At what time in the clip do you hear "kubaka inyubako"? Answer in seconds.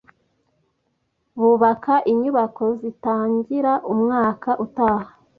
1.37-2.63